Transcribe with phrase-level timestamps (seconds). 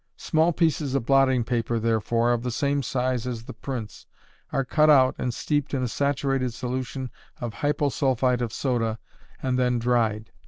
[0.17, 4.07] Small pieces of blotting paper, therefore, of the same size as the prints,
[4.51, 8.97] are cut out and steeped in a saturated solution of hyposulphite of soda
[9.43, 10.31] and then dried.